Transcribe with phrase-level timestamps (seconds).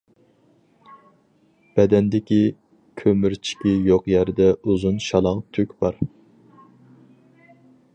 [1.79, 2.39] بەدەندىكى
[3.03, 6.05] كۆمۈرچىكى يوق يەردە ئۇزۇن شالاڭ تۈك بار.